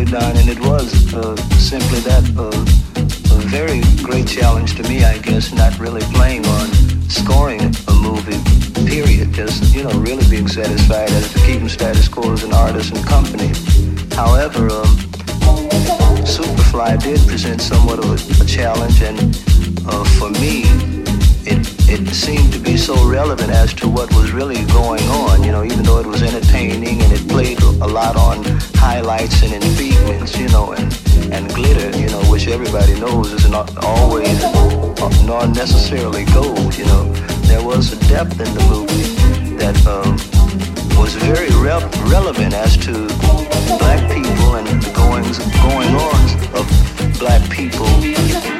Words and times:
And 0.00 0.48
it 0.48 0.58
was 0.60 1.12
uh, 1.12 1.36
simply 1.58 2.00
that 2.00 2.24
uh, 2.34 2.48
a 3.36 3.40
very 3.48 3.82
great 4.02 4.26
challenge 4.26 4.74
to 4.76 4.82
me, 4.84 5.04
I 5.04 5.18
guess, 5.18 5.52
not 5.52 5.78
really 5.78 6.00
playing 6.14 6.46
on 6.46 6.68
scoring 7.10 7.60
a 7.60 7.92
movie, 7.92 8.40
period. 8.88 9.34
Just, 9.34 9.74
you 9.74 9.84
know, 9.84 9.90
really 10.00 10.26
being 10.30 10.48
satisfied 10.48 11.10
as 11.10 11.30
to 11.34 11.38
keeping 11.40 11.68
status 11.68 12.08
quo 12.08 12.32
as 12.32 12.44
an 12.44 12.54
artist 12.54 12.94
and 12.94 13.06
company. 13.06 13.52
However, 14.16 14.70
um, 14.72 14.96
Superfly 16.24 17.02
did 17.02 17.20
present 17.28 17.60
somewhat 17.60 17.98
of 17.98 18.08
a, 18.08 18.42
a 18.42 18.46
challenge, 18.46 19.02
and 19.02 19.18
uh, 19.86 20.04
for 20.18 20.30
me, 20.30 20.64
it 21.90 22.06
seemed 22.14 22.52
to 22.52 22.58
be 22.60 22.76
so 22.76 22.94
relevant 23.08 23.50
as 23.50 23.74
to 23.74 23.88
what 23.88 24.14
was 24.14 24.30
really 24.30 24.64
going 24.66 25.02
on. 25.08 25.42
You 25.42 25.50
know, 25.50 25.64
even 25.64 25.82
though 25.82 25.98
it 25.98 26.06
was 26.06 26.22
entertaining 26.22 27.02
and 27.02 27.12
it 27.12 27.28
played 27.28 27.60
a 27.62 27.86
lot 27.86 28.16
on 28.16 28.44
highlights 28.76 29.42
and 29.42 29.52
intriguements, 29.52 30.38
you 30.38 30.48
know, 30.48 30.72
and 30.72 30.88
and 31.32 31.52
glitter, 31.52 31.90
you 31.98 32.08
know, 32.08 32.22
which 32.30 32.46
everybody 32.46 32.98
knows 33.00 33.32
is 33.32 33.48
not 33.50 33.84
always 33.84 34.40
nor 35.26 35.46
necessarily 35.48 36.24
gold. 36.26 36.76
You 36.78 36.86
know, 36.86 37.12
there 37.50 37.62
was 37.62 37.92
a 37.92 37.98
depth 38.08 38.38
in 38.40 38.52
the 38.54 38.64
movie 38.70 39.56
that 39.56 39.76
um, 39.86 40.14
was 40.96 41.14
very 41.16 41.50
re- 41.58 41.90
relevant 42.10 42.54
as 42.54 42.76
to 42.86 42.92
black 43.78 44.00
people 44.14 44.56
and 44.56 44.66
the 44.80 44.92
goings 44.94 45.38
going 45.66 45.94
ons 46.06 46.32
of 46.54 47.18
black 47.18 47.42
people. 47.50 48.59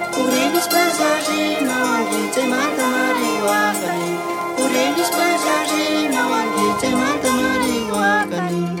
Thank 8.31 8.79
you. 8.79 8.80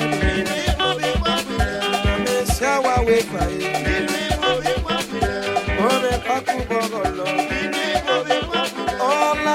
Mesia 2.24 2.80
wa 2.80 3.00
we 3.06 3.16
fae 3.30 3.58
Bobe 5.78 6.12
kwa 6.26 6.40
kukogolo 6.40 7.26
Ola 9.00 9.54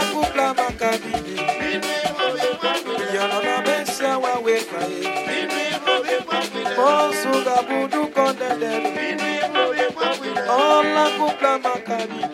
kupla 11.19 11.59
makabide 11.59 12.24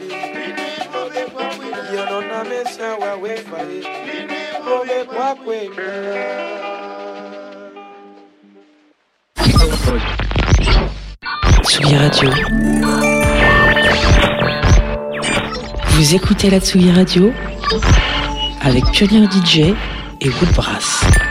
Yanona 1.96 2.44
mesia 2.44 2.96
wa 2.96 3.18
Bobe 4.66 5.04
kwa 5.06 5.36
Tsugi 11.64 11.96
Radio. 11.96 12.30
Vous 15.90 16.16
écoutez 16.16 16.50
la 16.50 16.60
Tsugi 16.60 16.92
Radio 16.92 17.34
avec 18.62 18.86
Pionnier 18.92 19.28
DJ 19.28 19.74
et 20.22 20.30
Woodbrass. 20.30 21.31